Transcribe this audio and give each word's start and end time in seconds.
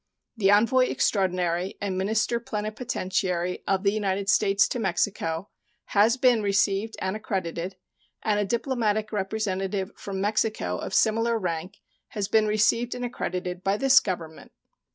The 0.35 0.49
envoy 0.49 0.85
extraordinary 0.85 1.77
and 1.79 1.95
minister 1.95 2.39
plenipotentiary 2.39 3.61
of 3.67 3.83
the 3.83 3.91
United 3.91 4.29
States 4.31 4.67
to 4.69 4.79
Mexico 4.79 5.49
has 5.93 6.17
been 6.17 6.41
received 6.41 6.95
and 6.99 7.15
accredited, 7.15 7.75
and 8.23 8.39
a 8.39 8.43
diplomatic 8.45 9.11
representative 9.11 9.91
from 9.95 10.19
Mexico 10.19 10.79
of 10.79 10.95
similar 10.95 11.37
rank 11.37 11.81
has 12.17 12.27
been 12.27 12.47
received 12.47 12.95
and 12.95 13.05
accredited 13.05 13.63
by 13.63 13.77
this 13.77 13.99
Government. 13.99 14.51